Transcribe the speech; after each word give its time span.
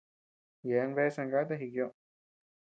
Yeabean 0.67 0.95
bea 0.95 1.09
zangáta 1.15 1.55
jikioʼö. 1.59 1.89